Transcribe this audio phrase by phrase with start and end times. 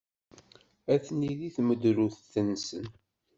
[0.93, 2.87] Atni deg tmudrut-nsen.